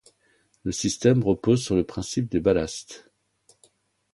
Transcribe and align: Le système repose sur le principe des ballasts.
Le 0.63 0.71
système 0.71 1.23
repose 1.23 1.63
sur 1.63 1.75
le 1.75 1.83
principe 1.83 2.27
des 2.31 2.39
ballasts. 2.39 3.11